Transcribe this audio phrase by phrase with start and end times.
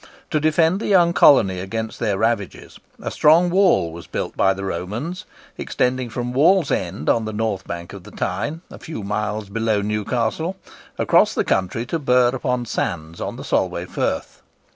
[0.31, 4.65] To defend the young colony against their ravages, a strong wall was built by the
[4.65, 5.25] Romans,
[5.59, 10.57] extending from Wallsend on the north bank of the Tyne, a few miles below Newcastle,
[10.97, 14.41] across the country to Burgh upon Sands on the Solway Firth.